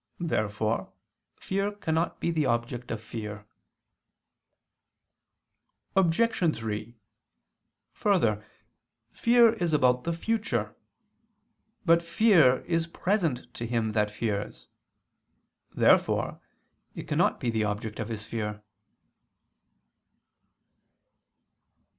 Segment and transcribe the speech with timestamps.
[0.19, 0.91] Therefore
[1.35, 3.45] fear cannot be the object of fear.
[5.95, 6.55] Obj.
[6.57, 6.97] 3:
[7.93, 8.43] Further,
[9.11, 10.75] fear is about the future.
[11.85, 14.65] But fear is present to him that fears.
[15.75, 16.41] Therefore
[16.95, 18.63] it cannot be the object of his fear.